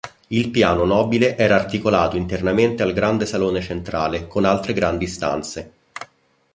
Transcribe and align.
Il 0.29 0.49
piano 0.49 0.83
nobile 0.83 1.37
era 1.37 1.53
articolato 1.53 2.17
internamente 2.17 2.81
al 2.81 2.91
grande 2.91 3.27
salone 3.27 3.61
centrale, 3.61 4.25
con 4.25 4.45
altre 4.45 4.73
grandi 4.73 5.05
stanze. 5.05 5.73